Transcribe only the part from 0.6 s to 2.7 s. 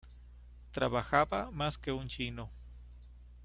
Trabajaba más que un chino